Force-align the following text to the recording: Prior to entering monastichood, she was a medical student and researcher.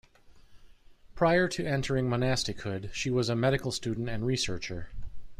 Prior 1.13 1.47
to 1.49 1.63
entering 1.63 2.09
monastichood, 2.09 2.89
she 2.91 3.11
was 3.11 3.29
a 3.29 3.35
medical 3.35 3.71
student 3.71 4.09
and 4.09 4.25
researcher. 4.25 4.89